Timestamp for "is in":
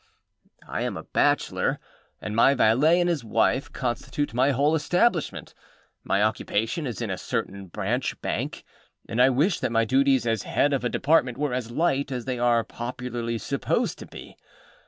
6.87-7.11